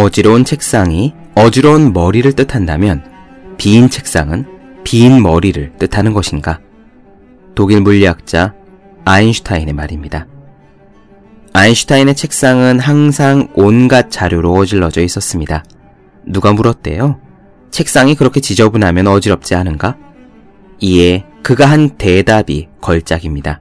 어지러운 0.00 0.46
책상이 0.46 1.12
어지러운 1.34 1.92
머리를 1.92 2.32
뜻한다면 2.32 3.04
빈 3.58 3.90
책상은 3.90 4.46
빈 4.82 5.22
머리를 5.22 5.72
뜻하는 5.78 6.14
것인가? 6.14 6.58
독일 7.54 7.82
물리학자 7.82 8.54
아인슈타인의 9.04 9.74
말입니다. 9.74 10.26
아인슈타인의 11.52 12.14
책상은 12.14 12.80
항상 12.80 13.48
온갖 13.54 14.10
자료로 14.10 14.54
어질러져 14.54 15.02
있었습니다. 15.02 15.64
누가 16.24 16.54
물었대요? 16.54 17.20
책상이 17.70 18.14
그렇게 18.14 18.40
지저분하면 18.40 19.06
어지럽지 19.06 19.54
않은가? 19.54 19.98
이에 20.78 21.26
그가 21.42 21.66
한 21.66 21.90
대답이 21.98 22.68
걸작입니다. 22.80 23.60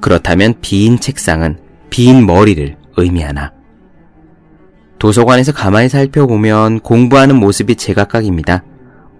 그렇다면 0.00 0.54
빈 0.60 1.00
책상은 1.00 1.58
빈 1.90 2.26
머리를 2.26 2.76
의미하나? 2.96 3.57
도서관에서 4.98 5.52
가만히 5.52 5.88
살펴보면 5.88 6.80
공부하는 6.80 7.36
모습이 7.36 7.76
제각각입니다. 7.76 8.64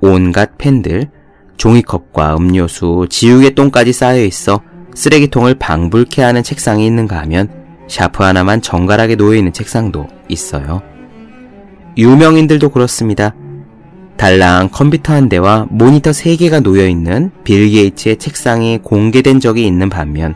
온갖 0.01 0.59
펜들, 0.59 1.11
종이컵과 1.57 2.37
음료수, 2.37 3.07
지우개 3.11 3.51
똥까지 3.51 3.93
쌓여 3.93 4.23
있어 4.23 4.61
쓰레기통을 4.95 5.55
방불케 5.55 6.23
하는 6.23 6.43
책상이 6.43 6.87
있는가 6.87 7.19
하면 7.21 7.49
샤프 7.89 8.23
하나만 8.23 8.61
정갈하게 8.61 9.17
놓여 9.17 9.37
있는 9.37 9.53
책상도 9.53 10.09
있어요. 10.29 10.83
유명인들도 11.97 12.69
그렇습니다. 12.71 13.35
달랑 14.17 14.71
컴퓨터 14.73 15.13
한 15.13 15.29
대와 15.29 15.69
모니터 15.71 16.11
3개가 16.11 16.63
놓여 16.63 16.87
있는 16.89 17.31
빌 17.45 17.71
게이츠의 17.71 18.17
책상이 18.17 18.79
공개된 18.83 19.39
적이 19.39 19.67
있는 19.67 19.89
반면 19.89 20.35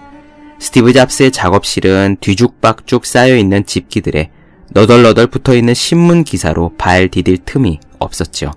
스티브 0.61 0.93
잡스의 0.93 1.33
작업실은 1.33 2.17
뒤죽박죽 2.21 3.05
쌓여 3.05 3.37
있는 3.37 3.67
집기들에 3.67 4.31
너덜너덜 4.75 5.27
붙어 5.27 5.55
있는 5.55 5.75
신문 5.75 6.25
기사로 6.25 6.73
발 6.79 7.09
디딜 7.09 7.39
틈이 7.45 7.79
없었죠. 7.99 8.51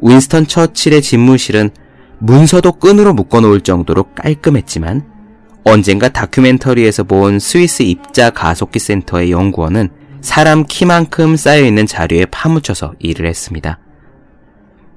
윈스턴 0.00 0.46
처칠의 0.46 1.02
집무실은 1.02 1.70
문서도 2.18 2.72
끈으로 2.72 3.12
묶어 3.12 3.40
놓을 3.40 3.62
정도로 3.62 4.04
깔끔했지만 4.14 5.04
언젠가 5.64 6.08
다큐멘터리에서 6.08 7.04
본 7.04 7.38
스위스 7.40 7.82
입자 7.82 8.30
가속기 8.30 8.78
센터의 8.78 9.32
연구원은 9.32 9.88
사람 10.20 10.64
키만큼 10.64 11.36
쌓여있는 11.36 11.86
자료에 11.86 12.26
파묻혀서 12.26 12.94
일을 13.00 13.26
했습니다. 13.26 13.80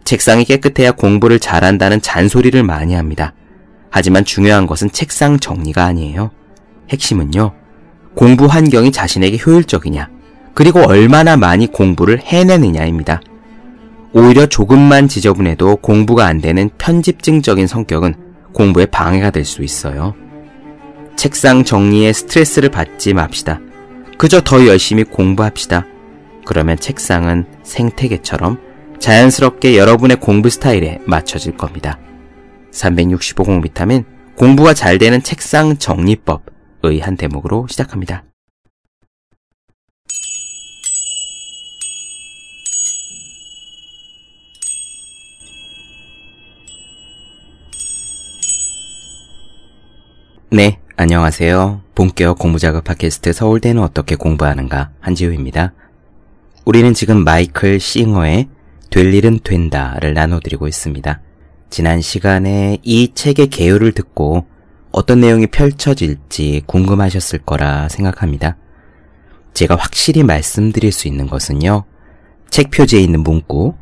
책상이 0.03 0.45
깨끗해야 0.45 0.91
공부를 0.91 1.39
잘한다는 1.39 2.01
잔소리를 2.01 2.61
많이 2.63 2.93
합니다. 2.93 3.33
하지만 3.89 4.25
중요한 4.25 4.67
것은 4.67 4.91
책상 4.91 5.39
정리가 5.39 5.83
아니에요. 5.83 6.31
핵심은요, 6.89 7.53
공부 8.15 8.45
환경이 8.45 8.91
자신에게 8.91 9.39
효율적이냐, 9.43 10.09
그리고 10.53 10.81
얼마나 10.81 11.37
많이 11.37 11.67
공부를 11.67 12.19
해내느냐입니다. 12.19 13.21
오히려 14.13 14.45
조금만 14.47 15.07
지저분해도 15.07 15.77
공부가 15.77 16.25
안 16.25 16.41
되는 16.41 16.69
편집증적인 16.77 17.67
성격은 17.67 18.15
공부에 18.53 18.85
방해가 18.87 19.29
될 19.29 19.45
수 19.45 19.63
있어요. 19.63 20.15
책상 21.15 21.63
정리에 21.63 22.13
스트레스를 22.13 22.69
받지 22.69 23.13
맙시다. 23.13 23.59
그저 24.17 24.41
더 24.41 24.65
열심히 24.65 25.03
공부합시다. 25.03 25.85
그러면 26.45 26.77
책상은 26.77 27.45
생태계처럼 27.63 28.57
자연스럽게 28.99 29.77
여러분의 29.77 30.17
공부 30.19 30.49
스타일에 30.49 30.99
맞춰질 31.05 31.55
겁니다. 31.57 31.99
365공 32.71 33.61
비타민 33.61 34.03
공부가 34.35 34.73
잘 34.73 34.97
되는 34.97 35.21
책상 35.21 35.77
정리법의 35.77 36.99
한 37.01 37.15
대목으로 37.15 37.67
시작합니다. 37.69 38.23
네, 50.51 50.79
안녕하세요. 50.95 51.81
본격 51.93 52.39
공부작업 52.39 52.83
팟캐스트 52.83 53.33
서울대는 53.33 53.83
어떻게 53.83 54.15
공부하는가 54.15 54.89
한지우입니다. 54.99 55.73
우리는 56.65 56.91
지금 56.95 57.23
마이클 57.23 57.79
싱어의 57.79 58.47
될 58.89 59.13
일은 59.13 59.41
된다를 59.43 60.15
나눠드리고 60.15 60.67
있습니다. 60.67 61.21
지난 61.69 62.01
시간에 62.01 62.79
이 62.81 63.13
책의 63.13 63.49
개요를 63.49 63.91
듣고 63.91 64.47
어떤 64.91 65.19
내용이 65.19 65.45
펼쳐질지 65.45 66.63
궁금하셨을 66.65 67.37
거라 67.45 67.87
생각합니다. 67.87 68.57
제가 69.53 69.75
확실히 69.75 70.23
말씀드릴 70.23 70.91
수 70.91 71.07
있는 71.07 71.27
것은요. 71.27 71.83
책 72.49 72.71
표지에 72.71 72.99
있는 73.01 73.19
문구, 73.21 73.75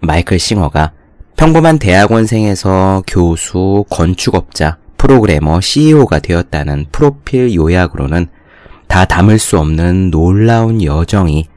마이클 0.00 0.38
싱어가 0.38 0.92
평범한 1.36 1.78
대학원생에서 1.78 3.02
교수, 3.06 3.84
건축업자, 3.90 4.78
프로그래머, 4.98 5.60
CEO가 5.60 6.18
되었다는 6.18 6.86
프로필 6.92 7.54
요약으로는 7.54 8.26
다 8.88 9.04
담을 9.04 9.38
수 9.38 9.58
없는 9.58 10.10
놀라운 10.10 10.82
여정이 10.82 11.48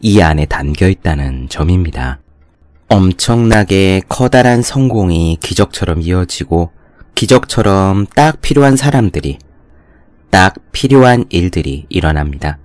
이 0.00 0.20
안에 0.20 0.46
담겨 0.46 0.88
있다는 0.88 1.48
점입니다. 1.48 2.20
엄청나게 2.88 4.02
커다란 4.08 4.62
성공이 4.62 5.38
기적처럼 5.40 6.02
이어지고 6.02 6.70
기적처럼 7.14 8.06
딱 8.14 8.40
필요한 8.40 8.76
사람들이 8.76 9.38
딱 10.30 10.54
필요한 10.72 11.24
일들이 11.28 11.86
일어납니다. 11.88 12.58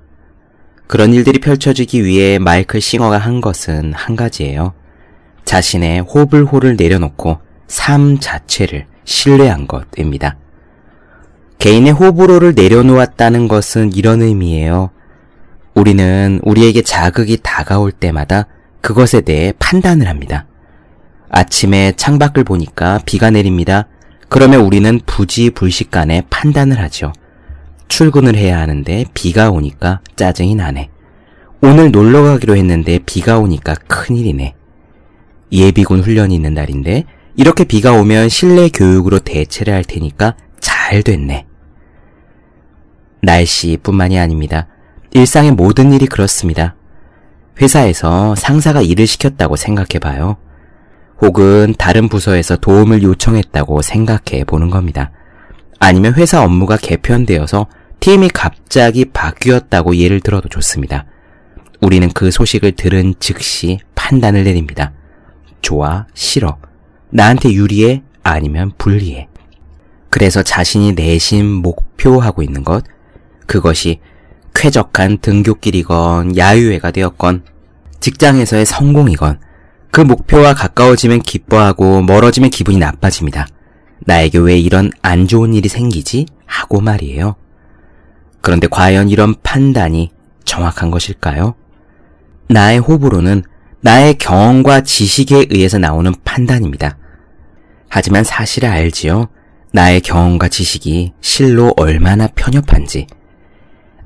그런 0.87 1.13
일들이 1.13 1.39
펼쳐지기 1.39 2.03
위해 2.03 2.39
마이클 2.39 2.79
싱어가 2.81 3.17
한 3.17 3.41
것은 3.41 3.93
한 3.93 4.15
가지예요. 4.15 4.73
자신의 5.43 6.01
호불호를 6.01 6.75
내려놓고 6.75 7.39
삶 7.67 8.19
자체를 8.19 8.85
신뢰한 9.05 9.67
것입니다. 9.67 10.37
개인의 11.59 11.93
호불호를 11.93 12.53
내려놓았다는 12.55 13.47
것은 13.47 13.93
이런 13.93 14.21
의미예요. 14.21 14.89
우리는 15.73 16.39
우리에게 16.43 16.81
자극이 16.81 17.39
다가올 17.41 17.91
때마다 17.91 18.47
그것에 18.81 19.21
대해 19.21 19.53
판단을 19.57 20.07
합니다. 20.07 20.45
아침에 21.29 21.93
창밖을 21.93 22.43
보니까 22.43 22.99
비가 23.05 23.29
내립니다. 23.29 23.87
그러면 24.29 24.61
우리는 24.61 24.99
부지불식간에 25.05 26.23
판단을 26.29 26.79
하죠. 26.81 27.13
출근을 27.87 28.35
해야 28.35 28.59
하는데 28.59 29.05
비가 29.13 29.51
오니까 29.51 30.01
짜증이 30.15 30.55
나네. 30.55 30.89
오늘 31.61 31.91
놀러 31.91 32.23
가기로 32.23 32.55
했는데 32.55 32.99
비가 33.05 33.39
오니까 33.39 33.75
큰일이네. 33.87 34.55
예비군 35.51 36.01
훈련이 36.01 36.35
있는 36.35 36.53
날인데 36.53 37.05
이렇게 37.37 37.65
비가 37.65 37.91
오면 37.91 38.29
실내 38.29 38.69
교육으로 38.69 39.19
대체를 39.19 39.73
할 39.73 39.83
테니까 39.83 40.35
잘 40.59 41.03
됐네. 41.03 41.45
날씨뿐만이 43.21 44.17
아닙니다. 44.19 44.67
일상의 45.11 45.51
모든 45.51 45.91
일이 45.91 46.05
그렇습니다. 46.05 46.75
회사에서 47.61 48.35
상사가 48.35 48.81
일을 48.81 49.07
시켰다고 49.07 49.55
생각해 49.55 49.99
봐요. 50.01 50.37
혹은 51.21 51.73
다른 51.77 52.09
부서에서 52.09 52.57
도움을 52.57 53.01
요청했다고 53.03 53.81
생각해 53.81 54.43
보는 54.45 54.69
겁니다. 54.69 55.11
아니면 55.79 56.13
회사 56.15 56.43
업무가 56.43 56.77
개편되어서 56.77 57.67
팀이 57.99 58.29
갑자기 58.29 59.05
바뀌었다고 59.05 59.95
예를 59.97 60.19
들어도 60.19 60.49
좋습니다. 60.49 61.05
우리는 61.81 62.09
그 62.13 62.31
소식을 62.31 62.73
들은 62.73 63.15
즉시 63.19 63.79
판단을 63.95 64.43
내립니다. 64.43 64.93
좋아, 65.61 66.05
싫어. 66.13 66.57
나한테 67.15 67.53
유리해, 67.53 68.03
아니면 68.23 68.73
불리해. 68.77 69.29
그래서 70.09 70.43
자신이 70.43 70.91
내심 70.91 71.45
목표하고 71.45 72.43
있는 72.43 72.65
것, 72.65 72.83
그것이 73.45 74.01
쾌적한 74.53 75.19
등굣길이건 75.19 76.35
야유회가 76.35 76.91
되었건 76.91 77.43
직장에서의 78.01 78.65
성공이건 78.65 79.39
그 79.91 80.01
목표와 80.01 80.53
가까워지면 80.55 81.21
기뻐하고 81.21 82.01
멀어지면 82.01 82.49
기분이 82.49 82.79
나빠집니다. 82.79 83.47
나에게 84.01 84.37
왜 84.39 84.57
이런 84.57 84.91
안 85.01 85.25
좋은 85.25 85.53
일이 85.53 85.69
생기지? 85.69 86.25
하고 86.45 86.81
말이에요. 86.81 87.37
그런데 88.41 88.67
과연 88.67 89.07
이런 89.07 89.35
판단이 89.41 90.11
정확한 90.43 90.91
것일까요? 90.91 91.55
나의 92.49 92.79
호불호는 92.79 93.43
나의 93.79 94.17
경험과 94.17 94.81
지식에 94.81 95.45
의해서 95.49 95.77
나오는 95.77 96.13
판단입니다. 96.25 96.97
하지만 97.89 98.23
사실을 98.23 98.69
알지요. 98.69 99.29
나의 99.71 100.01
경험과 100.01 100.47
지식이 100.47 101.13
실로 101.21 101.73
얼마나 101.77 102.27
편협한지. 102.27 103.07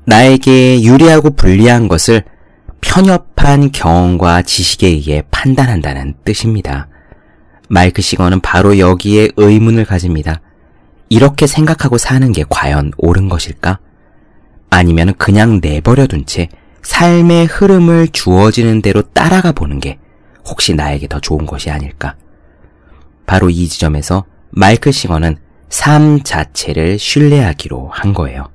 나에게 0.04 0.82
유리하고 0.82 1.30
불리한 1.30 1.88
것을 1.88 2.24
편협한 2.80 3.70
경험과 3.70 4.42
지식에 4.42 4.88
의해 4.88 5.22
판단한다는 5.30 6.14
뜻입니다. 6.24 6.88
마이크 7.68 8.02
시거는 8.02 8.40
바로 8.40 8.78
여기에 8.78 9.30
의문을 9.36 9.84
가집니다. 9.84 10.40
이렇게 11.08 11.46
생각하고 11.46 11.98
사는 11.98 12.32
게 12.32 12.44
과연 12.48 12.92
옳은 12.96 13.28
것일까? 13.28 13.78
아니면 14.70 15.14
그냥 15.18 15.60
내버려둔 15.62 16.26
채 16.26 16.48
삶의 16.82 17.46
흐름을 17.46 18.08
주어지는 18.08 18.82
대로 18.82 19.02
따라가 19.02 19.52
보는 19.52 19.80
게 19.80 19.98
혹시 20.44 20.74
나에게 20.74 21.06
더 21.08 21.20
좋은 21.20 21.46
것이 21.46 21.70
아닐까. 21.70 22.16
바로 23.30 23.48
이 23.48 23.68
지점에서 23.68 24.24
마이클 24.50 24.92
싱어는 24.92 25.36
삶 25.68 26.20
자체를 26.24 26.98
신뢰하기로 26.98 27.88
한 27.92 28.12
거예요. 28.12 28.48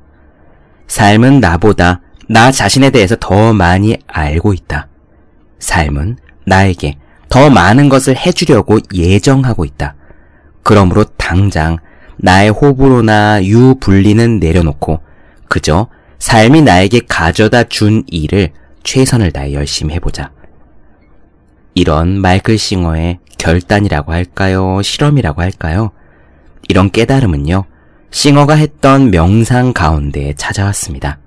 삶은 0.87 1.39
나보다 1.39 2.01
나 2.27 2.51
자신에 2.51 2.89
대해서 2.89 3.15
더 3.17 3.53
많이 3.53 3.95
알고 4.05 4.51
있다. 4.51 4.89
삶은 5.59 6.17
나에게 6.45 6.97
더 7.29 7.49
많은 7.49 7.87
것을 7.87 8.17
해주려고 8.17 8.79
예정하고 8.93 9.63
있다. 9.63 9.95
그러므로 10.61 11.05
당장 11.05 11.77
나의 12.17 12.49
호불호나 12.49 13.45
유분리는 13.45 14.39
내려놓고 14.39 14.99
그저 15.47 15.87
삶이 16.19 16.63
나에게 16.63 16.99
가져다 17.07 17.63
준 17.63 18.03
일을 18.07 18.51
최선을 18.83 19.31
다해 19.31 19.53
열심히 19.53 19.93
해보자. 19.93 20.31
이런 21.75 22.19
마이클 22.19 22.57
싱어의 22.57 23.19
결단이라고 23.37 24.13
할까요? 24.13 24.81
실험이라고 24.81 25.41
할까요? 25.41 25.91
이런 26.69 26.89
깨달음은요, 26.89 27.65
싱어가 28.11 28.55
했던 28.55 29.11
명상 29.11 29.73
가운데 29.73 30.33
찾아왔습니다. 30.37 31.19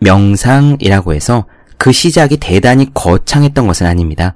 명상이라고 0.00 1.12
해서 1.12 1.44
그 1.76 1.92
시작이 1.92 2.38
대단히 2.38 2.92
거창했던 2.94 3.66
것은 3.66 3.86
아닙니다. 3.86 4.34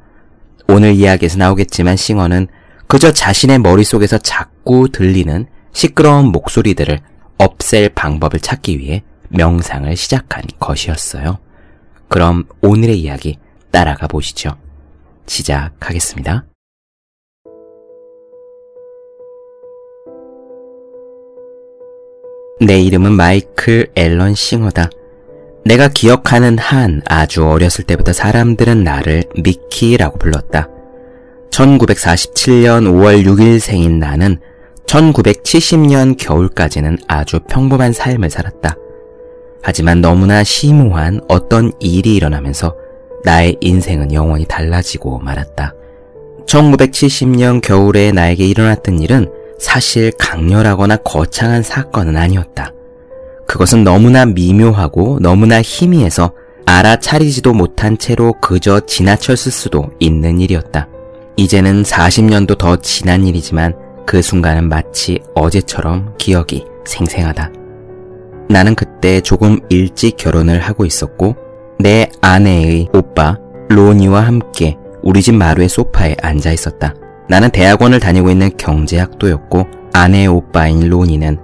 오늘 0.69 0.93
이야기에서 0.95 1.39
나오겠지만 1.39 1.97
싱어는 1.97 2.47
그저 2.87 3.13
자신의 3.13 3.61
머릿속에서 3.61 4.19
자꾸 4.19 4.91
들리는 4.93 5.47
시끄러운 5.73 6.27
목소리들을 6.27 7.01
없앨 7.39 7.89
방법을 7.91 8.41
찾기 8.41 8.79
위해 8.79 9.03
명상을 9.31 9.97
시작한 9.97 10.43
것이었어요. 10.61 11.39
그럼 12.09 12.45
오늘의 12.61 13.01
이야기 13.01 13.39
따라가 13.71 14.07
보시죠. 14.07 14.57
시작하겠습니다. 15.27 16.47
내 22.61 22.81
이름은 22.81 23.13
마이클 23.13 23.89
앨런 23.95 24.35
싱어다. 24.35 24.89
내가 25.67 25.89
기억하는 25.89 26.57
한 26.59 27.03
아주 27.05 27.47
어렸을 27.47 27.85
때부터 27.85 28.13
사람들은 28.13 28.83
나를 28.83 29.25
미키라고 29.35 30.19
불렀다. 30.19 30.69
1947년 31.51 32.85
5월 32.85 33.25
6일 33.25 33.59
생인 33.59 33.99
나는 33.99 34.39
1970년 34.87 36.17
겨울까지는 36.19 36.99
아주 37.09 37.41
평범한 37.41 37.93
삶을 37.93 38.31
살았다. 38.31 38.77
하지만 39.63 40.01
너무나 40.01 40.45
심오한 40.45 41.21
어떤 41.29 41.73
일이 41.81 42.15
일어나면서 42.15 42.75
나의 43.27 43.57
인생은 43.61 44.13
영원히 44.13 44.45
달라지고 44.45 45.19
말았다. 45.19 45.75
1970년 46.47 47.61
겨울에 47.61 48.13
나에게 48.13 48.47
일어났던 48.47 49.01
일은 49.01 49.29
사실 49.59 50.13
강렬하거나 50.17 50.99
거창한 50.99 51.65
사건은 51.65 52.17
아니었다. 52.17 52.73
그것은 53.49 53.83
너무나 53.83 54.27
미묘하고 54.27 55.19
너무나 55.21 55.61
희미해서 55.61 56.35
알아차리지도 56.67 57.53
못한 57.53 57.99
채로 57.99 58.33
그저 58.41 58.79
지나쳤을 58.79 59.51
수도 59.51 59.91
있는 59.99 60.41
일이었다. 60.41 60.89
이제는 61.37 61.83
40년도 61.83 62.59
더 62.59 62.77
지난 62.77 63.27
일이지만 63.27 63.75
그 64.07 64.23
순간은 64.23 64.69
마치 64.69 65.19
어제처럼 65.35 66.15
기억이 66.17 66.65
생생하다. 66.85 67.51
나는 68.49 68.77
그때 68.77 69.21
조금 69.21 69.59
일찍 69.69 70.17
결혼을 70.17 70.61
하고 70.61 70.85
있었고 70.85 71.46
내 71.79 72.09
아내의 72.21 72.89
오빠 72.93 73.37
로니와 73.69 74.21
함께 74.23 74.77
우리 75.03 75.23
집 75.23 75.35
마루의 75.35 75.69
소파에 75.69 76.17
앉아 76.23 76.53
있었다. 76.53 76.95
나는 77.29 77.51
대학원을 77.51 78.01
다니고 78.01 78.31
있는 78.31 78.51
경제학도였고 78.57 79.67
아내의 79.93 80.29
오빠인 80.29 80.89
로니는 80.89 81.39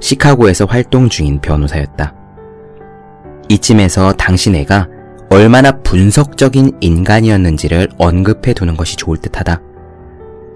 시카고에서 0.00 0.66
활동 0.66 1.08
중인 1.08 1.40
변호사였다. 1.40 2.14
이쯤에서 3.48 4.12
당신 4.12 4.54
애가 4.56 4.88
얼마나 5.30 5.72
분석적인 5.72 6.78
인간이었는지를 6.80 7.88
언급해 7.98 8.52
두는 8.52 8.76
것이 8.76 8.96
좋을 8.96 9.16
듯하다. 9.18 9.60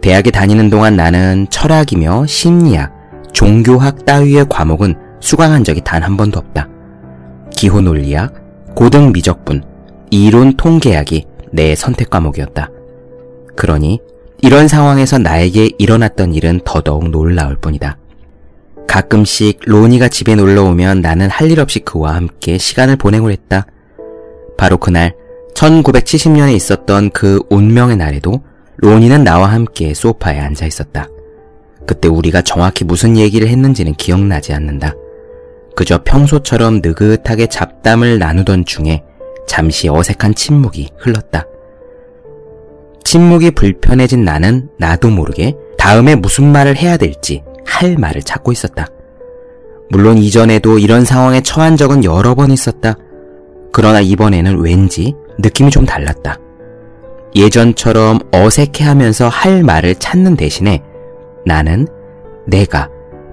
대학에 0.02 0.30
다니는 0.30 0.68
동안 0.68 0.96
나는 0.96 1.46
철학이며 1.50 2.26
심리학, 2.26 2.92
종교학 3.32 4.04
따위의 4.04 4.46
과목은 4.48 4.94
수강한 5.20 5.64
적이 5.64 5.80
단 5.82 6.02
한 6.02 6.16
번도 6.16 6.38
없다. 6.38 6.68
기호 7.50 7.80
논리학, 7.80 8.34
고등 8.76 9.11
미적분, 9.11 9.62
이론 10.11 10.55
통계학이 10.58 11.25
내 11.50 11.75
선택 11.75 12.11
과목이었다. 12.11 12.69
그러니 13.56 14.00
이런 14.43 14.69
상황에서 14.69 15.17
나에게 15.17 15.70
일어났던 15.78 16.34
일은 16.34 16.61
더더욱 16.62 17.08
놀라울 17.08 17.56
뿐이다. 17.56 17.96
가끔씩 18.87 19.61
로니가 19.64 20.08
집에 20.08 20.34
놀러 20.34 20.64
오면 20.64 21.00
나는 21.00 21.31
할 21.31 21.50
일 21.50 21.58
없이 21.58 21.78
그와 21.81 22.17
함께 22.17 22.58
시간을 22.58 22.96
보내고 22.96 23.31
했다. 23.31 23.67
바로 24.58 24.76
그날 24.76 25.14
1970년에 25.55 26.55
있었던 26.55 27.11
그 27.11 27.40
운명의 27.49 27.96
날에도 27.96 28.43
로니는 28.76 29.25
나와 29.25 29.52
함께 29.52 29.94
소파에 29.94 30.38
앉아 30.38 30.67
있었다. 30.67 31.08
그때 31.87 32.08
우리가 32.08 32.43
정확히 32.43 32.84
무슨 32.84 33.17
얘기를 33.17 33.49
했는지는 33.49 33.94
기억나지 33.94 34.52
않는다. 34.52 34.93
그저 35.76 36.02
평소처럼 36.02 36.81
느긋하게 36.82 37.46
잡담을 37.49 38.19
나누던 38.19 38.64
중에 38.64 39.05
잠시 39.46 39.88
어색한 39.88 40.34
침묵이 40.34 40.88
흘렀다. 40.96 41.44
침묵이 43.05 43.52
불편해진 43.52 44.25
나는 44.25 44.69
나도 44.78 45.11
모르게 45.11 45.55
다음에 45.78 46.17
무슨 46.17 46.50
말을 46.50 46.76
해야 46.76 46.96
될지 46.96 47.44
할 47.67 47.96
말을 47.96 48.23
찾고 48.23 48.52
있었다. 48.52 48.87
물론 49.90 50.17
이전에도 50.19 50.78
이런 50.78 51.05
상황에 51.05 51.43
처한 51.43 51.76
적은 51.76 52.05
여러 52.05 52.34
번 52.34 52.50
있었다. 52.50 52.94
그러나 53.70 54.00
이번에는 54.00 54.58
왠지 54.58 55.14
느낌이 55.38 55.70
좀 55.70 55.84
달랐다. 55.84 56.38
예전처럼 57.37 58.19
어색해 58.32 58.82
하면서 58.82 59.28
할 59.28 59.62
말을 59.62 59.96
찾는 59.96 60.37
대신에 60.37 60.82
나는 61.44 61.87
내가 62.46 62.88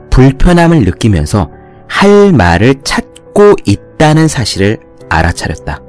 불편함을 0.10 0.84
느끼면서 0.84 1.50
할 1.94 2.34
말을 2.34 2.82
찾고 2.84 3.56
있다는 3.66 4.28
사실을 4.28 4.80
알아차렸다. 5.10 5.80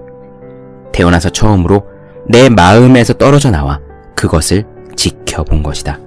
태어나서 0.92 1.30
처음으로 1.30 1.87
내 2.28 2.50
마음에서 2.50 3.14
떨어져 3.14 3.50
나와 3.50 3.80
그것을 4.14 4.64
지켜본 4.96 5.62
것이다. 5.62 5.99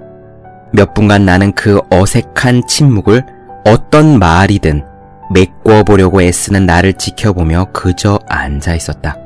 몇 0.72 0.94
분간 0.94 1.26
나는 1.26 1.52
그 1.52 1.80
어색한 1.90 2.68
침묵을 2.68 3.26
어떤 3.66 4.18
말이든 4.20 4.84
메꿔보려고 5.34 6.22
애쓰는 6.22 6.64
나를 6.64 6.94
지켜보며 6.94 7.66
그저 7.72 8.20
앉아 8.28 8.76
있었다. 8.76 9.16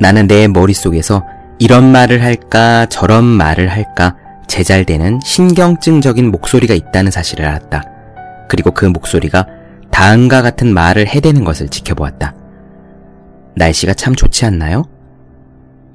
나는 0.00 0.26
내 0.26 0.48
머릿속에서 0.48 1.22
이런 1.58 1.92
말을 1.92 2.24
할까 2.24 2.86
저런 2.86 3.24
말을 3.24 3.68
할까 3.68 4.16
제잘되는 4.48 5.20
신경증적인 5.22 6.30
목소리가 6.30 6.74
있다는 6.74 7.12
사실을 7.12 7.44
알았다. 7.44 7.93
그리고 8.48 8.70
그 8.72 8.84
목소리가 8.86 9.46
다음과 9.90 10.42
같은 10.42 10.72
말을 10.72 11.06
해대는 11.06 11.44
것을 11.44 11.68
지켜보았다. 11.68 12.34
날씨가 13.56 13.94
참 13.94 14.14
좋지 14.14 14.44
않나요? 14.44 14.84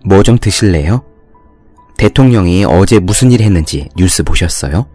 뭐 0.06 0.24
좀 0.24 0.38
드실래요? 0.38 1.04
대통령이 1.98 2.64
어제 2.66 3.00
무슨 3.00 3.32
일 3.32 3.42
했는지 3.42 3.90
뉴스 3.98 4.24
보셨어요? 4.24 4.88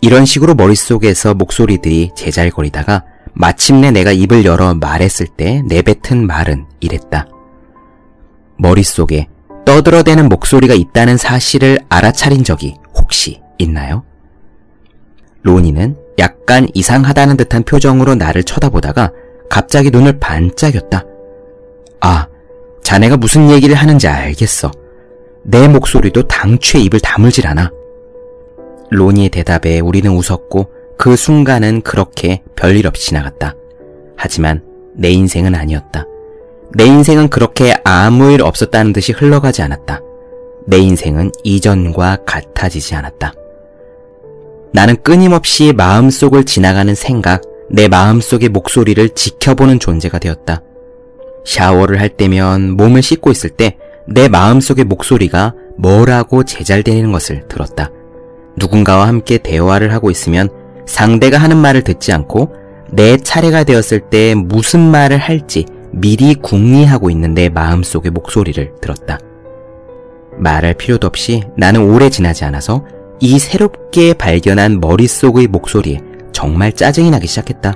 이런 0.00 0.24
식으로 0.24 0.54
머릿속에서 0.54 1.34
목소리들이 1.34 2.10
제잘거리다가 2.16 3.04
마침내 3.34 3.90
내가 3.90 4.12
입을 4.12 4.44
열어 4.46 4.72
말했을 4.74 5.26
때 5.26 5.62
내뱉은 5.68 6.26
말은 6.26 6.64
이랬다. 6.80 7.26
머릿속에 8.58 9.28
떠들어대는 9.66 10.28
목소리가 10.30 10.72
있다는 10.74 11.18
사실을 11.18 11.80
알아차린 11.90 12.44
적이 12.44 12.76
혹시 12.94 13.42
있나요? 13.58 14.04
로니는 15.46 15.96
약간 16.18 16.66
이상하다는 16.74 17.36
듯한 17.36 17.62
표정으로 17.62 18.16
나를 18.16 18.42
쳐다보다가 18.42 19.12
갑자기 19.48 19.90
눈을 19.90 20.18
반짝였다. 20.18 21.04
아, 22.00 22.26
자네가 22.82 23.16
무슨 23.16 23.50
얘기를 23.50 23.76
하는지 23.76 24.08
알겠어. 24.08 24.72
내 25.44 25.68
목소리도 25.68 26.26
당최 26.26 26.80
입을 26.80 26.98
다물질 27.00 27.46
않아. 27.46 27.70
로니의 28.90 29.28
대답에 29.30 29.78
우리는 29.78 30.10
웃었고 30.10 30.70
그 30.98 31.14
순간은 31.14 31.82
그렇게 31.82 32.42
별일 32.56 32.86
없이 32.88 33.06
지나갔다. 33.06 33.54
하지만 34.16 34.64
내 34.94 35.10
인생은 35.10 35.54
아니었다. 35.54 36.06
내 36.74 36.86
인생은 36.86 37.28
그렇게 37.28 37.74
아무 37.84 38.32
일 38.32 38.42
없었다는 38.42 38.92
듯이 38.92 39.12
흘러가지 39.12 39.62
않았다. 39.62 40.00
내 40.66 40.78
인생은 40.78 41.30
이전과 41.44 42.24
같아지지 42.26 42.96
않았다. 42.96 43.32
나는 44.76 44.94
끊임없이 45.02 45.72
마음속을 45.72 46.44
지나가는 46.44 46.94
생각, 46.94 47.42
내 47.70 47.88
마음속의 47.88 48.50
목소리를 48.50 49.08
지켜보는 49.10 49.80
존재가 49.80 50.18
되었다. 50.18 50.62
샤워를 51.44 52.00
할 52.00 52.10
때면 52.10 52.76
몸을 52.76 53.02
씻고 53.02 53.32
있을 53.32 53.50
때 53.50 53.76
내 54.06 54.28
마음속의 54.28 54.84
목소리가 54.84 55.54
뭐라고 55.76 56.44
제잘되는 56.44 57.10
것을 57.12 57.48
들었다. 57.48 57.90
누군가와 58.56 59.08
함께 59.08 59.38
대화를 59.38 59.92
하고 59.92 60.10
있으면 60.10 60.48
상대가 60.86 61.38
하는 61.38 61.56
말을 61.56 61.82
듣지 61.82 62.12
않고 62.12 62.54
내 62.92 63.16
차례가 63.16 63.64
되었을 63.64 64.08
때 64.08 64.34
무슨 64.34 64.80
말을 64.80 65.18
할지 65.18 65.66
미리 65.90 66.34
궁리하고 66.34 67.10
있는 67.10 67.34
내 67.34 67.48
마음속의 67.48 68.12
목소리를 68.12 68.74
들었다. 68.80 69.18
말할 70.38 70.74
필요도 70.74 71.06
없이 71.06 71.42
나는 71.56 71.82
오래 71.82 72.08
지나지 72.08 72.44
않아서 72.44 72.84
이 73.20 73.38
새롭게 73.38 74.14
발견한 74.14 74.80
머릿속의 74.80 75.46
목소리에 75.48 76.00
정말 76.32 76.72
짜증이 76.72 77.10
나기 77.10 77.26
시작했다. 77.26 77.72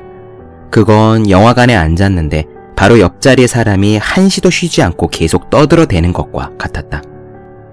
그건 0.70 1.30
영화관에 1.30 1.75
앉았는데 1.75 2.44
바로 2.76 3.00
옆자리의 3.00 3.49
사람이 3.49 3.99
한시도 3.99 4.50
쉬지 4.50 4.82
않고 4.82 5.09
계속 5.09 5.50
떠들어대는 5.50 6.12
것과 6.12 6.52
같았다. 6.59 7.02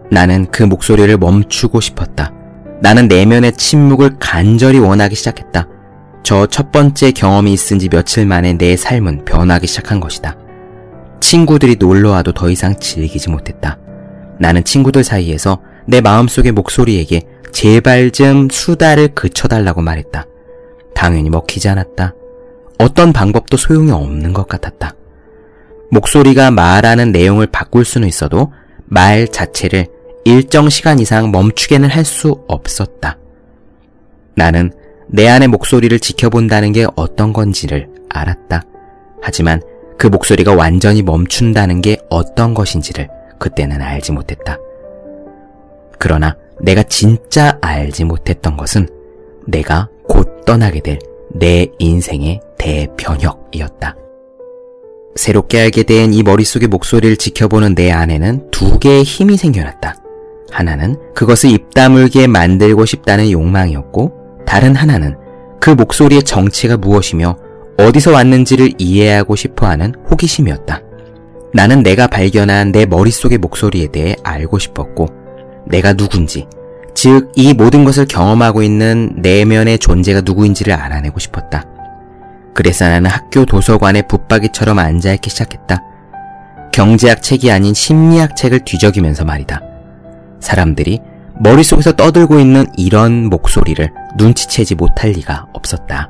나는 0.09 0.47
그 0.51 0.63
목소리를 0.63 1.17
멈추고 1.17 1.81
싶었다. 1.81 2.31
나는 2.81 3.07
내면의 3.07 3.53
침묵을 3.53 4.17
간절히 4.19 4.79
원하기 4.79 5.15
시작했다. 5.15 5.67
저 6.23 6.45
첫 6.47 6.71
번째 6.73 7.11
경험이 7.11 7.53
있은 7.53 7.79
지 7.79 7.87
며칠 7.87 8.25
만에 8.25 8.57
내 8.57 8.75
삶은 8.75 9.23
변하기 9.23 9.65
시작한 9.65 9.99
것이다. 9.99 10.35
친구들이 11.21 11.77
놀러와도 11.79 12.33
더 12.33 12.49
이상 12.49 12.77
즐기지 12.77 13.29
못했다. 13.29 13.77
나는 14.39 14.63
친구들 14.63 15.03
사이에서 15.03 15.59
내 15.85 16.01
마음속의 16.01 16.51
목소리에게 16.51 17.21
제발 17.51 18.11
좀 18.11 18.49
수다를 18.49 19.09
그쳐달라고 19.09 19.81
말했다. 19.81 20.25
당연히 20.93 21.29
먹히지 21.29 21.69
않았다. 21.69 22.13
어떤 22.79 23.13
방법도 23.13 23.57
소용이 23.57 23.91
없는 23.91 24.33
것 24.33 24.47
같았다. 24.47 24.93
목소리가 25.91 26.51
말하는 26.51 27.11
내용을 27.11 27.47
바꿀 27.47 27.85
수는 27.85 28.07
있어도 28.07 28.51
말 28.85 29.27
자체를 29.27 29.87
일정 30.25 30.69
시간 30.69 30.99
이상 30.99 31.31
멈추게는 31.31 31.89
할 31.89 32.03
수 32.03 32.43
없었다. 32.47 33.17
나는 34.35 34.71
내 35.07 35.27
안의 35.27 35.47
목소리를 35.47 35.97
지켜본다는 35.99 36.73
게 36.73 36.85
어떤 36.95 37.31
건지를 37.33 37.87
알았다. 38.09 38.61
하지만 39.21 39.61
그 39.97 40.07
목소리가 40.07 40.53
완전히 40.53 41.01
멈춘다는 41.01 41.81
게 41.81 41.97
어떤 42.09 42.53
것인지를 42.53 43.09
그때는 43.39 43.81
알지 43.81 44.11
못했다. 44.11 44.57
그러나 45.97 46.35
내가 46.61 46.83
진짜 46.83 47.57
알지 47.61 48.03
못했던 48.03 48.57
것은 48.57 48.87
내가 49.45 49.89
곧 50.07 50.45
떠나게 50.45 50.81
될 50.81 50.99
내 51.33 51.67
인생의 51.79 52.39
대변혁이었다. 52.57 53.95
새롭게 55.15 55.61
알게 55.61 55.83
된 55.83 56.13
이 56.13 56.23
머릿속의 56.23 56.67
목소리를 56.67 57.17
지켜보는 57.17 57.75
내 57.75 57.91
안에는 57.91 58.51
두 58.51 58.79
개의 58.79 59.03
힘이 59.03 59.37
생겨났다. 59.37 59.95
하나는 60.51 60.95
그것을 61.13 61.51
입 61.51 61.73
다물게 61.73 62.27
만들고 62.27 62.85
싶다는 62.85 63.31
욕망이었고, 63.31 64.13
다른 64.45 64.75
하나는 64.75 65.15
그 65.59 65.71
목소리의 65.71 66.23
정체가 66.23 66.77
무엇이며 66.77 67.37
어디서 67.77 68.11
왔는지를 68.11 68.73
이해하고 68.77 69.35
싶어 69.35 69.67
하는 69.67 69.93
호기심이었다. 70.09 70.81
나는 71.53 71.83
내가 71.83 72.07
발견한 72.07 72.71
내 72.71 72.85
머릿속의 72.85 73.39
목소리에 73.39 73.87
대해 73.87 74.15
알고 74.23 74.59
싶었고, 74.59 75.07
내가 75.69 75.93
누군지, 75.93 76.47
즉, 76.93 77.31
이 77.35 77.53
모든 77.53 77.83
것을 77.83 78.05
경험하고 78.05 78.63
있는 78.63 79.13
내면의 79.17 79.77
존재가 79.77 80.21
누구인지를 80.21 80.73
알아내고 80.73 81.19
싶었다. 81.19 81.63
그래서 82.53 82.87
나는 82.87 83.09
학교 83.09 83.45
도서관에 83.45 84.01
붙박이처럼 84.03 84.79
앉아있기 84.79 85.29
시작했다. 85.29 85.83
경제학 86.73 87.21
책이 87.21 87.51
아닌 87.51 87.73
심리학 87.73 88.35
책을 88.35 88.61
뒤적이면서 88.61 89.25
말이다. 89.25 89.61
사람들이 90.39 90.99
머릿속에서 91.39 91.91
떠들고 91.91 92.39
있는 92.39 92.65
이런 92.77 93.29
목소리를 93.29 93.87
눈치채지 94.17 94.75
못할 94.75 95.11
리가 95.11 95.47
없었다. 95.53 96.09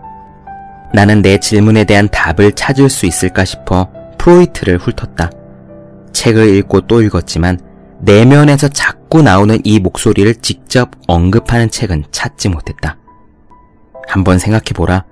나는 0.93 1.21
내 1.21 1.37
질문에 1.37 1.83
대한 1.83 2.07
답을 2.09 2.53
찾을 2.53 2.89
수 2.89 3.05
있을까 3.05 3.43
싶어 3.43 3.89
프로이트를 4.17 4.77
훑었다. 4.77 5.29
책을 6.13 6.55
읽고 6.55 6.81
또 6.81 7.01
읽었지만 7.01 7.59
내면에서 7.99 8.67
자 8.69 8.93
꾸 9.09 9.21
나오는 9.21 9.59
이 9.63 9.79
목소리를 9.79 10.35
직접 10.35 10.91
언급하는 11.07 11.69
책은 11.69 12.05
찾지 12.11 12.49
못했다. 12.49 12.97
한번 14.07 14.39
생각해보라. 14.39 15.05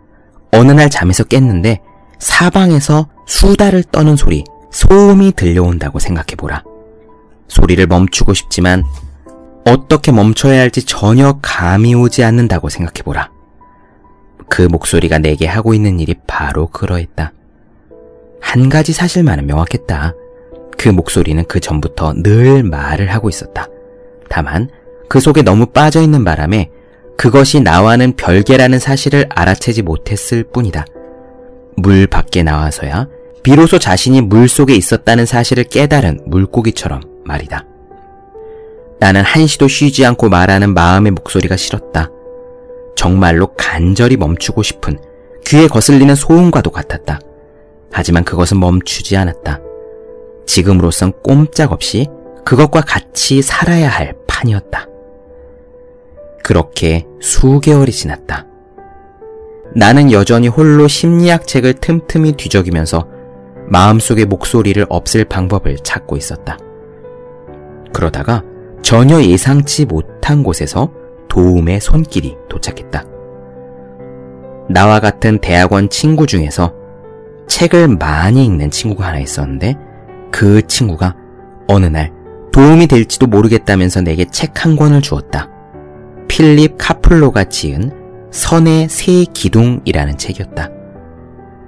어느 0.52 0.72
날 0.72 0.90
잠에서 0.90 1.24
깼는데 1.24 1.82
사방에서 2.20 3.10
수다를 3.26 3.84
떠는 3.84 4.16
소리, 4.16 4.44
소음이 4.72 5.34
들려온다고 5.34 6.00
생각해보라. 6.00 6.64
소리를 7.48 7.86
멈추고 7.88 8.34
싶지만 8.34 8.84
어떻게 9.66 10.12
멈춰야 10.12 10.60
할지 10.60 10.86
전혀 10.86 11.40
감이 11.42 11.96
오지 11.96 12.24
않는다고 12.24 12.70
생각해보라. 12.70 13.32
그 14.50 14.62
목소리가 14.62 15.20
내게 15.20 15.48
하고 15.48 15.74
있는 15.74 16.00
일이 16.00 16.16
바로 16.28 16.68
그러했다. 16.68 17.32
한 18.42 18.70
가지 18.70 18.94
사실만은 18.94 19.48
명확했다. 19.48 20.14
그 20.78 20.90
목소리는 20.90 21.44
그 21.48 21.60
전부터 21.60 22.14
늘 22.22 22.64
말을 22.64 23.12
하고 23.12 23.30
있었다. 23.30 23.68
다만 24.30 24.70
그 25.08 25.20
속에 25.20 25.42
너무 25.42 25.68
빠져 25.68 26.02
있는 26.02 26.24
바람에 26.24 26.72
그것이 27.18 27.62
나와는 27.62 28.16
별개라는 28.16 28.80
사실을 28.80 29.28
알아채지 29.30 29.82
못했을 29.84 30.44
뿐이다. 30.44 30.86
물 31.78 32.08
밖에 32.08 32.44
나와서야 32.44 33.08
비로소 33.44 33.80
자신이 33.80 34.22
물 34.22 34.50
속에 34.50 34.76
있었다는 34.76 35.26
사실을 35.26 35.66
깨달은 35.66 36.22
물고기처럼 36.26 37.02
말이다. 37.26 37.66
나는 39.00 39.22
한시도 39.22 39.68
쉬지 39.68 40.06
않고 40.06 40.30
말하는 40.30 40.74
마음의 40.74 41.12
목소리가 41.12 41.56
싫었다. 41.56 42.10
정말로 42.96 43.54
간절히 43.56 44.18
멈추고 44.18 44.64
싶은 44.64 44.98
귀에 45.46 45.68
거슬리는 45.68 46.16
소음과도 46.16 46.72
같았다. 46.72 47.20
하지만 47.92 48.24
그것은 48.24 48.60
멈추지 48.60 49.16
않았다. 49.16 49.60
지금으로선 50.48 51.14
꼼짝없이 51.22 52.08
그것과 52.46 52.82
같이 52.82 53.42
살아야 53.42 53.90
할 53.90 54.14
판이었다. 54.28 54.88
그렇게 56.44 57.06
수개월이 57.20 57.92
지났다. 57.92 58.46
나는 59.76 60.12
여전히 60.12 60.48
홀로 60.48 60.88
심리학 60.88 61.48
책을 61.48 61.74
틈틈이 61.74 62.34
뒤적이면서 62.34 63.10
마음속의 63.68 64.26
목소리를 64.26 64.86
없앨 64.90 65.26
방법을 65.26 65.78
찾고 65.78 66.16
있었다. 66.18 66.58
그러다가 67.92 68.44
전혀 68.84 69.22
예상치 69.22 69.86
못한 69.86 70.44
곳에서 70.44 70.92
도움의 71.28 71.82
손길이 71.82 72.38
도착했다. 72.48 73.04
나와 74.70 75.00
같은 75.00 75.40
대학원 75.40 75.90
친구 75.90 76.28
중에서 76.28 76.74
책을 77.48 77.88
많이 77.88 78.46
읽는 78.46 78.70
친구가 78.70 79.08
하나 79.08 79.20
있었는데 79.20 79.76
그 80.32 80.66
친구가 80.68 81.16
어느 81.68 81.88
날 81.88 82.15
도움이 82.56 82.88
될지도 82.88 83.28
모르겠다면서 83.28 84.00
내게 84.00 84.24
책 84.24 84.64
한 84.64 84.78
권을 84.78 85.02
주었다. 85.02 85.50
필립 86.30 86.78
카플로가 86.78 87.44
지은 87.44 87.92
선의 88.32 88.88
새 88.90 89.26
기둥이라는 89.26 90.18
책이었다. 90.18 90.70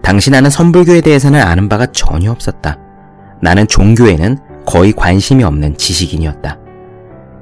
당시 0.01 0.31
나는 0.31 0.49
선불교에 0.49 1.01
대해서는 1.01 1.41
아는 1.41 1.67
바가 1.67 1.87
전혀 1.87 2.31
없었다. 2.31 2.79
나는 3.41 3.67
종교에는 3.67 4.37
거의 4.65 4.93
관심이 4.93 5.43
없는 5.43 5.77
지식인이었다. 5.77 6.57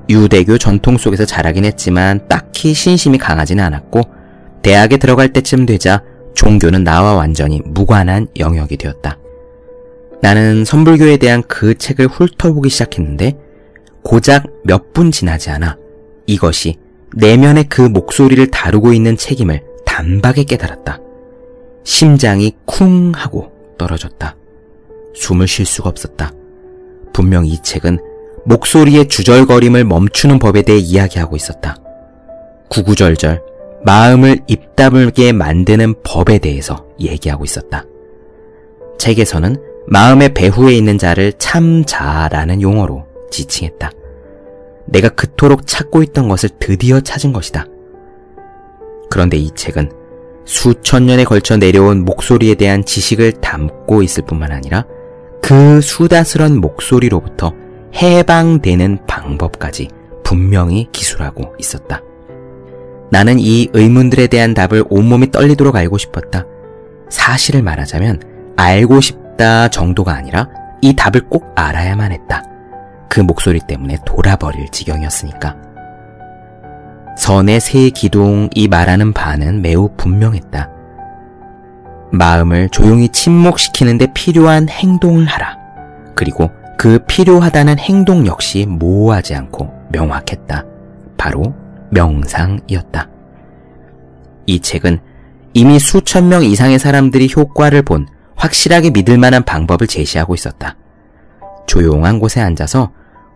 유대교 0.10 0.58
전통 0.58 0.98
속에서 0.98 1.26
자라긴 1.26 1.66
했지만 1.66 2.28
딱히 2.28 2.74
신심이 2.74 3.20
강하지는 3.20 3.64
않았고 3.64 4.02
대학에 4.64 4.98
들어갈 4.98 5.32
때쯤 5.32 5.68
되자 5.68 6.02
종교는 6.34 6.84
나와 6.84 7.14
완전히 7.14 7.62
무관한 7.64 8.28
영역이 8.40 8.78
되었다. 8.78 9.20
나는 10.22 10.66
선불교에 10.66 11.18
대한 11.18 11.44
그 11.48 11.76
책을 11.78 12.08
훑어보기 12.08 12.70
시작했는데 12.70 13.38
고작 14.04 14.46
몇 14.64 14.94
분 14.94 15.12
지나지 15.12 15.50
않아 15.50 15.78
이것이 16.26 16.78
내면의 17.16 17.66
그 17.70 17.82
목소리를 17.82 18.50
다루고 18.52 18.94
있는 18.94 19.18
책임을 19.18 19.62
단박에 19.86 20.44
깨달았다. 20.44 21.00
심장이 21.84 22.54
쿵 22.66 23.12
하고 23.16 23.52
떨어졌다. 23.78 24.36
숨을 25.14 25.48
쉴 25.48 25.66
수가 25.66 25.90
없었다. 25.90 26.32
분명 27.14 27.46
이 27.46 27.62
책은 27.62 28.00
목소리의 28.46 29.08
주절거림을 29.08 29.86
멈추는 29.86 30.40
법에 30.40 30.62
대해 30.64 30.78
이야기하고 30.80 31.36
있었다. 31.36 31.78
구구절절 32.70 33.42
마음을 33.86 34.40
입다물게 34.48 35.32
만드는 35.32 35.96
법에 36.04 36.40
대해서 36.40 36.86
얘기하고 37.00 37.46
있었다. 37.46 37.86
책에서는 38.98 39.56
마음의 39.88 40.34
배후에 40.34 40.74
있는 40.74 40.98
자를 40.98 41.34
참자라는 41.34 42.62
용어로 42.62 43.06
지칭했다. 43.32 43.92
내가 44.88 45.10
그토록 45.10 45.68
찾고 45.68 46.04
있던 46.04 46.28
것을 46.28 46.50
드디어 46.60 47.00
찾은 47.02 47.34
것이다. 47.34 47.66
그런데 49.10 49.38
이 49.38 49.52
책은 49.54 49.92
수천 50.46 51.06
년에 51.06 51.24
걸쳐 51.24 51.58
내려온 51.58 52.06
목소리에 52.06 52.56
대한 52.56 52.86
지식을 52.86 53.34
담고 53.34 54.04
있을 54.04 54.26
뿐만 54.26 54.52
아니라 54.52 54.86
그 55.42 55.82
수다스런 55.82 56.60
목소리로부터 56.60 57.54
해방되는 57.96 59.06
방법까지 59.08 59.90
분명히 60.24 60.88
기술하고 60.92 61.54
있었다. 61.60 62.02
나는 63.12 63.40
이 63.40 63.70
의문들에 63.74 64.28
대한 64.28 64.54
답을 64.54 64.84
온몸이 64.90 65.32
떨리도록 65.32 65.76
알고 65.76 65.98
싶었다. 65.98 66.46
사실을 67.10 67.62
말하자면 67.62 68.22
알고 68.58 69.02
싶 69.02 69.25
다 69.38 69.68
정도가 69.68 70.14
아니라 70.14 70.48
이 70.82 70.94
답을 70.94 71.30
꼭 71.30 71.52
알아야만 71.56 72.12
했다. 72.12 72.44
그 73.10 73.20
목소리 73.20 73.60
때문에 73.60 73.98
돌아버릴 74.06 74.70
지경이었으니까. 74.70 75.56
선의 77.18 77.60
새 77.60 77.90
기둥이 77.90 78.68
말하는 78.70 79.14
바는 79.14 79.62
매우 79.62 79.90
분명했다. 79.96 80.70
마음을 82.12 82.70
조용히 82.70 83.10
침묵시키는데 83.10 84.08
필요한 84.14 84.70
행동을 84.70 85.26
하라. 85.26 85.58
그리고 86.14 86.50
그 86.78 87.00
필요하다는 87.08 87.80
행동 87.80 88.26
역시 88.26 88.66
모호하지 88.66 89.36
않고 89.36 89.74
명확했다. 89.92 90.66
바로 91.18 91.54
명상이었다. 91.92 93.10
이 94.46 94.60
책은 94.60 95.00
이미 95.54 95.80
수천 95.80 96.28
명 96.28 96.44
이상의 96.44 96.80
사람들이 96.80 97.30
효과를 97.36 97.82
본 97.82 98.08
확실하게 98.36 98.92
믿을 98.92 99.18
만한 99.18 99.44
방법을 99.44 99.88
제시하고 99.88 100.36
있었다. 100.36 100.76
조용한 101.68 102.20
곳에 102.20 102.42
앉아서 102.42 102.92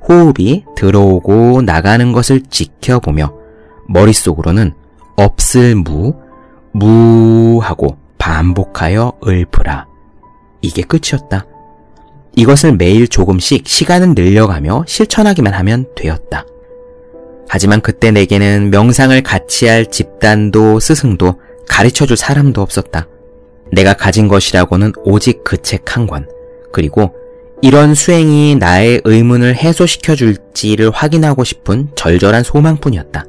호흡이 0.07 0.65
들어오고 0.75 1.61
나가는 1.61 2.11
것을 2.11 2.41
지켜보며 2.49 3.33
머릿속으로는 3.87 4.73
없을 5.15 5.75
무, 5.75 6.15
무하고 6.71 7.97
반복하여 8.17 9.13
읊으라. 9.25 9.87
이게 10.61 10.83
끝이었다. 10.83 11.45
이것을 12.35 12.77
매일 12.77 13.07
조금씩 13.07 13.67
시간을 13.67 14.13
늘려가며 14.15 14.85
실천하기만 14.87 15.53
하면 15.53 15.85
되었다. 15.95 16.45
하지만 17.49 17.81
그때 17.81 18.11
내게는 18.11 18.69
명상을 18.69 19.21
같이 19.23 19.67
할 19.67 19.87
집단도 19.87 20.79
스승도 20.79 21.41
가르쳐 21.67 22.05
줄 22.05 22.15
사람도 22.15 22.61
없었다. 22.61 23.07
내가 23.71 23.93
가진 23.93 24.27
것이라고는 24.27 24.93
오직 25.03 25.43
그 25.43 25.57
책 25.57 25.95
한 25.95 26.07
권, 26.07 26.27
그리고 26.71 27.13
이런 27.61 27.93
수행이 27.93 28.55
나의 28.55 29.01
의문을 29.03 29.55
해소시켜 29.55 30.15
줄지를 30.15 30.91
확인하고 30.91 31.43
싶은 31.43 31.89
절절한 31.95 32.43
소망뿐이었다. 32.43 33.25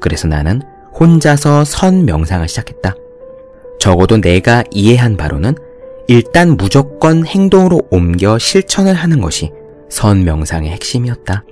그래서 0.00 0.28
나는 0.28 0.62
혼자서 0.98 1.64
선 1.64 2.04
명상을 2.04 2.46
시작했다. 2.48 2.94
적어도 3.80 4.20
내가 4.20 4.62
이해한 4.70 5.16
바로는 5.16 5.54
일단 6.08 6.56
무조건 6.56 7.26
행동으로 7.26 7.82
옮겨 7.90 8.38
실천을 8.38 8.94
하는 8.94 9.20
것이 9.20 9.50
선 9.90 10.24
명상의 10.24 10.70
핵심이었다. 10.70 11.44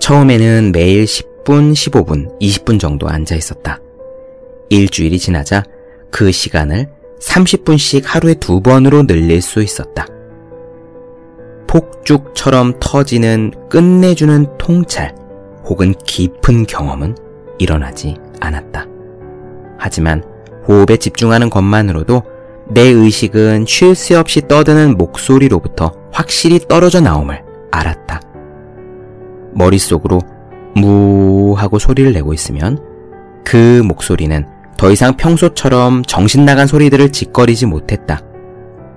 처음에는 0.00 0.72
매일 0.72 1.04
10분, 1.04 1.72
15분, 1.72 2.38
20분 2.40 2.78
정도 2.78 3.08
앉아 3.08 3.34
있었다. 3.34 3.80
일주일이 4.68 5.18
지나자 5.18 5.64
그 6.10 6.30
시간을 6.30 6.88
30분씩 7.20 8.04
하루에 8.04 8.34
두 8.34 8.60
번으로 8.60 9.06
늘릴 9.06 9.42
수 9.42 9.62
있었다. 9.62 10.06
폭죽처럼 11.66 12.74
터지는 12.80 13.52
끝내주는 13.68 14.58
통찰 14.58 15.14
혹은 15.64 15.94
깊은 16.04 16.66
경험은 16.66 17.16
일어나지 17.58 18.16
않았다. 18.40 18.86
하지만 19.78 20.24
호흡에 20.66 20.96
집중하는 20.96 21.48
것만으로도 21.48 22.22
내 22.68 22.82
의식은 22.82 23.66
쉴 23.66 23.94
새 23.94 24.14
없이 24.14 24.46
떠드는 24.46 24.96
목소리로부터 24.96 25.92
확실히 26.12 26.58
떨어져 26.58 27.00
나옴을 27.00 27.42
알았다. 27.70 28.20
머릿속으로 29.52 30.20
무 30.76 31.54
하고 31.56 31.78
소리를 31.78 32.12
내고 32.12 32.32
있으면 32.32 32.78
그 33.44 33.82
목소리는 33.84 34.46
더 34.80 34.90
이상 34.90 35.14
평소처럼 35.14 36.02
정신 36.04 36.46
나간 36.46 36.66
소리들을 36.66 37.12
짓거리지 37.12 37.66
못했다. 37.66 38.22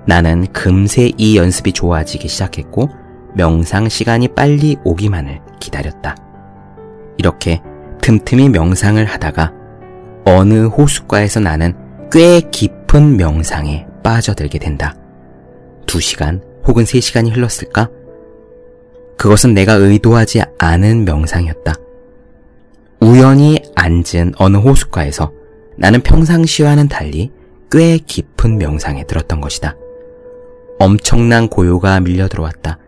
나는 0.06 0.46
금세 0.50 1.12
이 1.18 1.36
연습이 1.36 1.74
좋아지기 1.74 2.26
시작했고 2.26 2.88
명상 3.34 3.90
시간이 3.90 4.28
빨리 4.28 4.78
오기만을 4.82 5.42
기다렸다. 5.60 6.16
이렇게 7.18 7.60
틈틈이 8.00 8.48
명상을 8.48 9.04
하다가 9.04 9.52
어느 10.24 10.68
호숫가에서 10.68 11.40
나는 11.40 11.74
꽤 12.10 12.40
깊은 12.40 13.18
명상에 13.18 13.86
빠져들게 14.02 14.58
된다. 14.58 14.94
두 15.84 16.00
시간 16.00 16.40
혹은 16.66 16.86
세 16.86 16.98
시간이 16.98 17.30
흘렀을까? 17.30 17.90
그것은 19.18 19.52
내가 19.52 19.74
의도하지 19.74 20.44
않은 20.58 21.04
명상이었다. 21.04 21.74
우연히 23.00 23.60
앉은 23.76 24.32
어느 24.38 24.56
호숫가에서 24.56 25.43
나는 25.76 26.00
평상시와는 26.00 26.88
달리 26.88 27.30
꽤 27.70 27.98
깊은 27.98 28.58
명상에 28.58 29.04
들었던 29.04 29.40
것이다. 29.40 29.76
엄청난 30.78 31.48
고요가 31.48 32.00
밀려 32.00 32.28
들어왔다. 32.28 32.78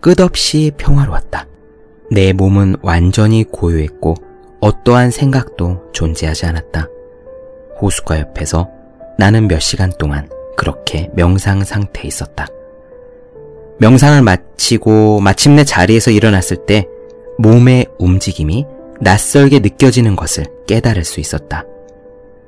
끝없이 0.00 0.72
평화로웠다. 0.76 1.46
내 2.10 2.32
몸은 2.32 2.76
완전히 2.82 3.44
고요했고 3.44 4.14
어떠한 4.60 5.10
생각도 5.10 5.90
존재하지 5.92 6.46
않았다. 6.46 6.88
호숫가 7.80 8.20
옆에서 8.20 8.68
나는 9.18 9.48
몇 9.48 9.60
시간 9.60 9.92
동안 9.98 10.28
그렇게 10.56 11.10
명상 11.14 11.64
상태에 11.64 12.04
있었다. 12.06 12.46
명상을 13.78 14.22
마치고 14.22 15.20
마침내 15.20 15.64
자리에서 15.64 16.10
일어났을 16.10 16.66
때 16.66 16.86
몸의 17.38 17.86
움직임이 17.98 18.66
낯설게 19.00 19.58
느껴지는 19.58 20.14
것을 20.14 20.44
깨달을 20.66 21.04
수 21.04 21.18
있었다. 21.18 21.64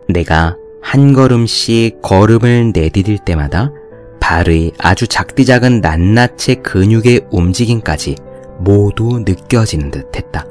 내가 0.08 0.56
한 0.82 1.12
걸음씩 1.12 2.02
걸음을 2.02 2.72
내디딜 2.74 3.18
때마다 3.18 3.72
발의 4.20 4.72
아주 4.78 5.06
작디 5.06 5.44
작은 5.44 5.80
낱낱의 5.80 6.62
근육의 6.62 7.26
움직임까지 7.30 8.16
모두 8.58 9.22
느껴지는 9.24 9.90
듯 9.90 10.16
했다. 10.16 10.46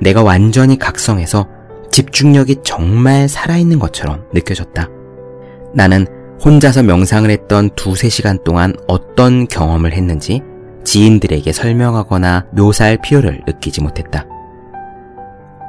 내가 0.00 0.22
완전히 0.22 0.78
각성해서 0.78 1.48
집중력이 1.90 2.56
정말 2.64 3.28
살아있는 3.28 3.78
것처럼 3.78 4.24
느껴졌다. 4.32 4.88
나는 5.74 6.06
혼자서 6.44 6.82
명상을 6.82 7.30
했던 7.30 7.70
두세 7.76 8.08
시간 8.08 8.42
동안 8.42 8.74
어떤 8.88 9.46
경험을 9.46 9.92
했는지 9.92 10.42
지인들에게 10.84 11.52
설명하거나 11.52 12.46
묘사할 12.52 12.98
필요를 13.00 13.42
느끼지 13.46 13.80
못했다. 13.80 14.26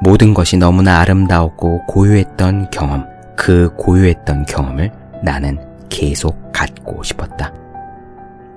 모든 0.01 0.33
것이 0.33 0.57
너무나 0.57 0.99
아름다웠고 0.99 1.85
고요했던 1.87 2.69
경험, 2.71 3.05
그 3.35 3.73
고요했던 3.77 4.45
경험을 4.45 4.91
나는 5.23 5.59
계속 5.89 6.51
갖고 6.51 7.03
싶었다. 7.03 7.53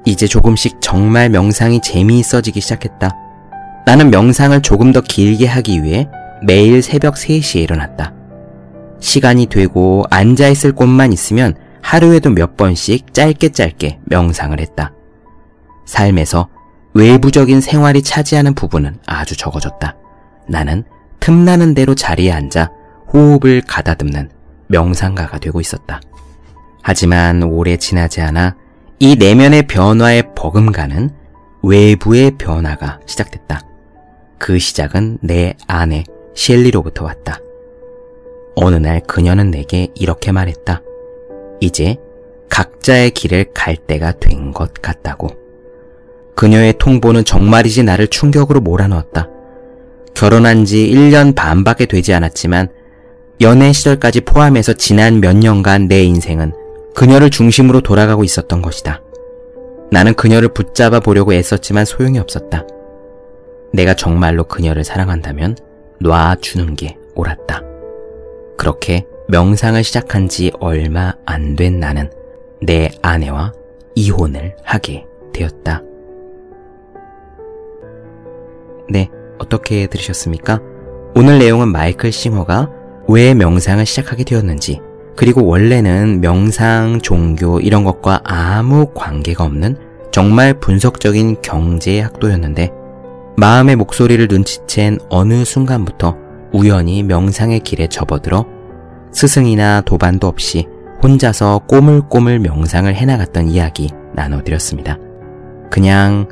이제 0.05 0.27
조금씩 0.27 0.81
정말 0.81 1.29
명상이 1.29 1.81
재미있어지기 1.81 2.61
시작했다. 2.61 3.11
나는 3.85 4.11
명상을 4.11 4.61
조금 4.63 4.93
더 4.93 5.01
길게 5.01 5.47
하기 5.47 5.83
위해 5.83 6.09
매일 6.43 6.83
새벽 6.83 7.15
3시에 7.15 7.63
일어났다. 7.63 8.13
시간이 9.01 9.47
되고 9.47 10.05
앉아있을 10.11 10.73
곳만 10.73 11.13
있으면 11.13 11.55
하루에도 11.83 12.31
몇 12.31 12.57
번씩 12.57 13.15
짧게 13.15 13.51
짧게 13.51 14.01
명상을 14.05 14.59
했다. 14.59 14.93
삶에서 15.87 16.49
외부적인 16.95 17.61
생활이 17.61 18.03
차지하는 18.03 18.55
부분은 18.55 18.99
아주 19.07 19.37
적어졌다. 19.37 19.95
나는 20.49 20.85
틈나는 21.21 21.75
대로 21.75 21.95
자리에 21.95 22.33
앉아 22.33 22.71
호흡을 23.13 23.63
가다듬는 23.67 24.31
명상가가 24.69 25.39
되고 25.39 25.61
있었다. 25.61 26.01
하지만 26.83 27.43
오래 27.43 27.77
지나지 27.77 28.21
않아 28.21 28.57
이 28.99 29.17
내면의 29.17 29.67
변화의 29.67 30.35
버금가는 30.35 31.11
외부의 31.63 32.33
변화가 32.39 33.01
시작됐다. 33.07 33.61
그 34.39 34.59
시작은 34.59 35.19
내 35.23 35.55
아내 35.67 36.05
셸리로부터 36.37 37.05
왔다. 37.05 37.39
어느 38.55 38.77
날 38.77 39.01
그녀는 39.01 39.51
내게 39.51 39.89
이렇게 39.95 40.33
말했다. 40.33 40.81
이제 41.61 41.97
각자의 42.49 43.11
길을 43.11 43.53
갈 43.53 43.77
때가 43.77 44.13
된 44.13 44.53
것 44.53 44.73
같다고. 44.75 45.29
그녀의 46.37 46.75
통보는 46.79 47.25
정말이지 47.25 47.83
나를 47.83 48.07
충격으로 48.09 48.61
몰아넣었다. 48.61 49.29
결혼한 50.17 50.65
지 50.65 50.79
1년 50.89 51.35
반밖에 51.35 51.85
되지 51.85 52.15
않았지만 52.15 52.69
연애 53.43 53.71
시절까지 53.73 54.23
포함해서 54.23 54.73
지난 54.73 55.21
몇 55.21 55.37
년간 55.37 55.89
내 55.89 56.03
인생은 56.05 56.53
그녀를 56.95 57.29
중심으로 57.29 57.83
돌아가고 57.83 58.25
있었던 58.25 58.63
것이다. 58.63 59.03
나는 59.91 60.15
그녀를 60.15 60.49
붙잡아 60.49 61.01
보려고 61.01 61.35
애썼지만 61.35 61.85
소용이 61.85 62.19
없었다. 62.19 62.67
내가 63.75 63.93
정말로 63.93 64.45
그녀를 64.45 64.85
사랑한다면 64.85 65.57
놔주는 66.01 66.75
게 66.77 66.97
옳았다. 67.15 67.63
그렇게 68.57 69.05
명상을 69.29 69.85
시작한 69.85 70.31
지 70.31 70.51
얼마 70.61 71.13
안 71.27 71.57
된 71.57 71.79
나는 71.79 72.11
내 72.63 72.91
아내와 73.03 73.53
이혼을 73.95 74.57
하게 74.65 75.05
되었다. 75.35 75.83
네, 78.89 79.11
어떻게 79.39 79.87
들으셨습니까? 79.87 80.61
오늘 81.15 81.39
내용은 81.39 81.69
마이클 81.69 82.13
싱어가 82.13 82.71
왜 83.09 83.35
명상을 83.35 83.85
시작하게 83.85 84.25
되었는지, 84.25 84.81
그리고 85.17 85.47
원래는 85.47 86.21
명상, 86.21 87.01
종교 87.01 87.59
이런 87.61 87.85
것과 87.85 88.21
아무 88.25 88.93
관계가 88.95 89.45
없는 89.45 89.77
정말 90.13 90.55
분석적인 90.55 91.37
경제 91.43 92.01
학도였는데 92.01 92.71
마음의 93.37 93.77
목소리를 93.77 94.29
눈치챈 94.29 95.07
어느 95.11 95.45
순간부터 95.45 96.17
우연히 96.53 97.03
명상의 97.03 97.61
길에 97.61 97.87
접어들어 97.87 98.47
스승이나 99.13 99.83
도반도 99.83 100.27
없이 100.27 100.67
혼자서 101.03 101.63
꼬물꼬물 101.67 102.39
명상을 102.39 102.95
해나갔던 102.95 103.49
이야기 103.49 103.91
나눠드렸습니다. 104.15 104.99
그냥 105.71 106.29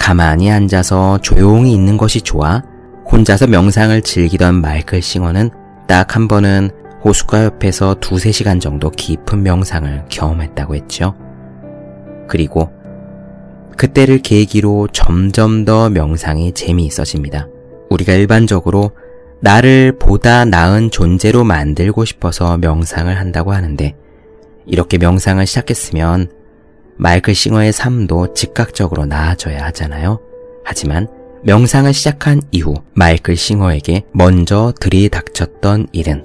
가만히 0.00 0.50
앉아서 0.50 1.18
조용히 1.18 1.74
있는 1.74 1.98
것이 1.98 2.22
좋아 2.22 2.62
혼자서 3.12 3.46
명상을 3.48 4.00
즐기던 4.00 4.54
마이클 4.54 5.02
싱어는 5.02 5.50
딱 5.86 6.16
한 6.16 6.26
번은 6.26 6.70
호숫가 7.04 7.44
옆에서 7.44 7.96
두세 8.00 8.32
시간 8.32 8.60
정도 8.60 8.88
깊은 8.90 9.42
명상을 9.42 10.06
경험했다고 10.08 10.74
했죠. 10.74 11.14
그리고 12.28 12.70
그때를 13.76 14.18
계기로 14.22 14.88
점점 14.92 15.66
더 15.66 15.90
명상이 15.90 16.52
재미있어집니다. 16.52 17.48
우리가 17.90 18.14
일반적으로 18.14 18.92
나를 19.40 19.98
보다 19.98 20.46
나은 20.46 20.90
존재로 20.90 21.44
만들고 21.44 22.06
싶어서 22.06 22.56
명상을 22.56 23.14
한다고 23.18 23.52
하는데 23.52 23.94
이렇게 24.64 24.96
명상을 24.96 25.44
시작했으면 25.44 26.30
마이클 27.00 27.34
싱어의 27.34 27.72
삶도 27.72 28.34
즉각적으로 28.34 29.06
나아져야 29.06 29.64
하잖아요. 29.66 30.20
하지만 30.66 31.08
명상을 31.44 31.90
시작한 31.94 32.42
이후 32.50 32.74
마이클 32.92 33.36
싱어에게 33.36 34.02
먼저 34.12 34.74
들이닥쳤던 34.78 35.86
일은 35.92 36.22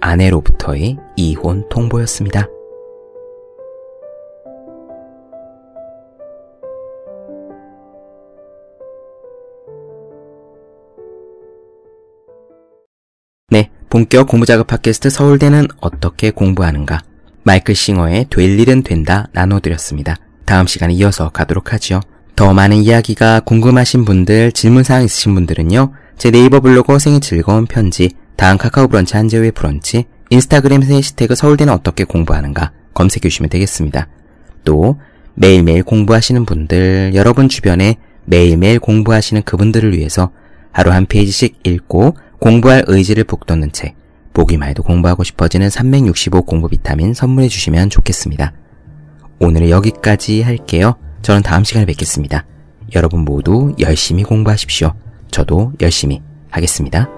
아내로부터의 0.00 0.96
이혼 1.14 1.68
통보였습니다. 1.68 2.48
네, 13.50 13.70
본격 13.88 14.26
공부작업 14.26 14.66
팟캐스트 14.66 15.08
서울대는 15.08 15.68
어떻게 15.80 16.32
공부하는가? 16.32 17.02
마이클 17.46 17.76
싱어의 17.76 18.26
될 18.28 18.58
일은 18.58 18.82
된다 18.82 19.28
나눠드렸습니다. 19.32 20.16
다음 20.44 20.66
시간에 20.66 20.92
이어서 20.94 21.28
가도록 21.28 21.72
하지요. 21.72 22.00
더 22.34 22.52
많은 22.52 22.78
이야기가 22.78 23.38
궁금하신 23.38 24.04
분들, 24.04 24.50
질문사항 24.50 25.04
있으신 25.04 25.32
분들은요, 25.36 25.92
제 26.18 26.32
네이버 26.32 26.58
블로그 26.58 26.98
생일 26.98 27.20
즐거운 27.20 27.66
편지, 27.66 28.10
다음 28.34 28.58
카카오 28.58 28.88
브런치 28.88 29.16
한재우의 29.16 29.52
브런치, 29.52 30.06
인스타그램 30.30 30.82
해시태그 30.82 31.36
서울대는 31.36 31.72
어떻게 31.72 32.02
공부하는가 32.02 32.72
검색해 32.94 33.20
주시면 33.28 33.48
되겠습니다. 33.48 34.08
또 34.64 34.98
매일매일 35.34 35.84
공부하시는 35.84 36.46
분들, 36.46 37.12
여러분 37.14 37.48
주변에 37.48 37.98
매일매일 38.24 38.80
공부하시는 38.80 39.44
그분들을 39.44 39.96
위해서 39.96 40.32
하루 40.72 40.90
한 40.90 41.06
페이지씩 41.06 41.60
읽고 41.62 42.16
공부할 42.40 42.82
의지를 42.88 43.22
북돋는 43.22 43.70
책, 43.70 43.94
보기만 44.36 44.68
해도 44.68 44.82
공부하고 44.82 45.24
싶어지는 45.24 45.70
365 45.70 46.42
공부 46.42 46.68
비타민 46.68 47.14
선물해 47.14 47.48
주시면 47.48 47.88
좋겠습니다. 47.88 48.52
오늘은 49.40 49.70
여기까지 49.70 50.42
할게요. 50.42 50.96
저는 51.22 51.42
다음 51.42 51.64
시간에 51.64 51.86
뵙겠습니다. 51.86 52.44
여러분 52.94 53.20
모두 53.20 53.74
열심히 53.80 54.24
공부하십시오. 54.24 54.92
저도 55.30 55.72
열심히 55.80 56.20
하겠습니다. 56.50 57.15